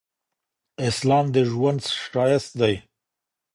[0.87, 2.75] اسلام د ږوند شایست دي